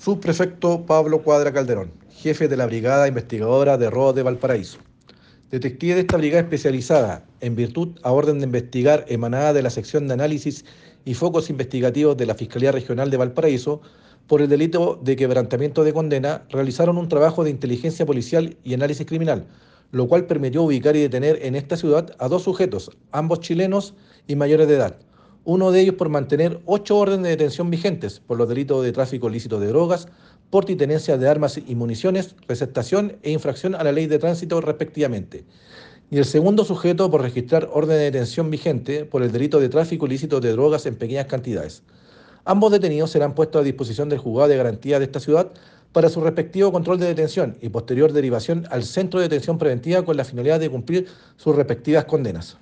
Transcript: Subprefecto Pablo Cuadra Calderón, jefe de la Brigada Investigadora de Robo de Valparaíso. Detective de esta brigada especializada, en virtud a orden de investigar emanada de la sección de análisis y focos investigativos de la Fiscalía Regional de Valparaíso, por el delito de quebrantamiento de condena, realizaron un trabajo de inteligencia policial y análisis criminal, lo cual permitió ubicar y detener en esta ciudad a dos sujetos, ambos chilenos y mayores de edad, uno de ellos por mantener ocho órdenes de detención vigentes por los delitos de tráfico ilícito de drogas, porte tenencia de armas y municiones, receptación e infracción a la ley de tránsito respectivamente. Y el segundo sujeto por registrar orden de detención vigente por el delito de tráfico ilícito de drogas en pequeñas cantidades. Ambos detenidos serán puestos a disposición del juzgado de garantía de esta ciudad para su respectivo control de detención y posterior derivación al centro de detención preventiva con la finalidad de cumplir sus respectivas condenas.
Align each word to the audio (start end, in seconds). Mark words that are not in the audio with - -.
Subprefecto 0.00 0.86
Pablo 0.86 1.24
Cuadra 1.24 1.52
Calderón, 1.52 1.90
jefe 2.08 2.46
de 2.46 2.56
la 2.56 2.66
Brigada 2.66 3.08
Investigadora 3.08 3.76
de 3.76 3.90
Robo 3.90 4.12
de 4.12 4.22
Valparaíso. 4.22 4.78
Detective 5.50 5.96
de 5.96 6.00
esta 6.02 6.16
brigada 6.16 6.42
especializada, 6.42 7.26
en 7.40 7.56
virtud 7.56 7.98
a 8.04 8.12
orden 8.12 8.38
de 8.38 8.44
investigar 8.44 9.04
emanada 9.08 9.52
de 9.52 9.60
la 9.60 9.70
sección 9.70 10.06
de 10.06 10.14
análisis 10.14 10.64
y 11.04 11.14
focos 11.14 11.50
investigativos 11.50 12.16
de 12.16 12.26
la 12.26 12.36
Fiscalía 12.36 12.70
Regional 12.70 13.10
de 13.10 13.16
Valparaíso, 13.16 13.80
por 14.28 14.40
el 14.40 14.48
delito 14.48 15.00
de 15.02 15.16
quebrantamiento 15.16 15.82
de 15.82 15.92
condena, 15.92 16.44
realizaron 16.48 16.96
un 16.96 17.08
trabajo 17.08 17.42
de 17.42 17.50
inteligencia 17.50 18.06
policial 18.06 18.56
y 18.62 18.74
análisis 18.74 19.04
criminal, 19.04 19.48
lo 19.90 20.06
cual 20.06 20.26
permitió 20.26 20.62
ubicar 20.62 20.94
y 20.94 21.00
detener 21.00 21.40
en 21.42 21.56
esta 21.56 21.76
ciudad 21.76 22.14
a 22.20 22.28
dos 22.28 22.44
sujetos, 22.44 22.88
ambos 23.10 23.40
chilenos 23.40 23.94
y 24.28 24.36
mayores 24.36 24.68
de 24.68 24.76
edad, 24.76 24.96
uno 25.48 25.72
de 25.72 25.80
ellos 25.80 25.94
por 25.94 26.10
mantener 26.10 26.60
ocho 26.66 26.98
órdenes 26.98 27.22
de 27.22 27.30
detención 27.30 27.70
vigentes 27.70 28.20
por 28.20 28.36
los 28.36 28.50
delitos 28.50 28.84
de 28.84 28.92
tráfico 28.92 29.30
ilícito 29.30 29.58
de 29.58 29.68
drogas, 29.68 30.06
porte 30.50 30.76
tenencia 30.76 31.16
de 31.16 31.26
armas 31.26 31.58
y 31.66 31.74
municiones, 31.74 32.34
receptación 32.46 33.16
e 33.22 33.30
infracción 33.30 33.74
a 33.74 33.82
la 33.82 33.90
ley 33.90 34.06
de 34.06 34.18
tránsito 34.18 34.60
respectivamente. 34.60 35.46
Y 36.10 36.18
el 36.18 36.26
segundo 36.26 36.66
sujeto 36.66 37.10
por 37.10 37.22
registrar 37.22 37.66
orden 37.72 37.96
de 37.96 38.04
detención 38.10 38.50
vigente 38.50 39.06
por 39.06 39.22
el 39.22 39.32
delito 39.32 39.58
de 39.58 39.70
tráfico 39.70 40.04
ilícito 40.04 40.38
de 40.40 40.52
drogas 40.52 40.84
en 40.84 40.96
pequeñas 40.96 41.24
cantidades. 41.24 41.82
Ambos 42.44 42.70
detenidos 42.70 43.10
serán 43.10 43.34
puestos 43.34 43.62
a 43.62 43.64
disposición 43.64 44.10
del 44.10 44.18
juzgado 44.18 44.50
de 44.50 44.58
garantía 44.58 44.98
de 44.98 45.06
esta 45.06 45.18
ciudad 45.18 45.50
para 45.92 46.10
su 46.10 46.20
respectivo 46.20 46.72
control 46.72 46.98
de 46.98 47.06
detención 47.06 47.56
y 47.62 47.70
posterior 47.70 48.12
derivación 48.12 48.66
al 48.70 48.84
centro 48.84 49.18
de 49.18 49.30
detención 49.30 49.56
preventiva 49.56 50.04
con 50.04 50.18
la 50.18 50.26
finalidad 50.26 50.60
de 50.60 50.68
cumplir 50.68 51.06
sus 51.38 51.56
respectivas 51.56 52.04
condenas. 52.04 52.58